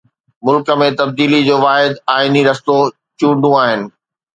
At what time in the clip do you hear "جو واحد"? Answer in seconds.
1.49-1.93